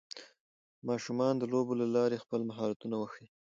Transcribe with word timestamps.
ماشومان 0.89 1.33
د 1.37 1.43
لوبو 1.51 1.73
له 1.81 1.87
لارې 1.95 2.21
خپل 2.23 2.41
مهارتونه 2.49 2.95
وښيي 2.97 3.27